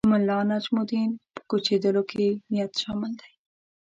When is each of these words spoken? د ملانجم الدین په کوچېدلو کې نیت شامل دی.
د 0.05 0.09
ملانجم 0.13 0.75
الدین 0.81 1.09
په 1.33 1.41
کوچېدلو 1.49 2.01
کې 2.11 2.27
نیت 2.51 2.71
شامل 2.81 3.11
دی. 3.21 3.31